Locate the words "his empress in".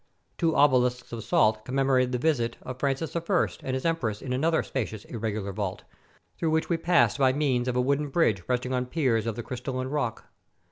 3.75-4.33